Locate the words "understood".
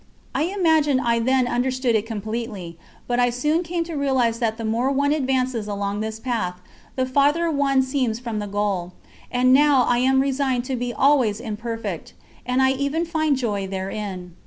1.47-1.93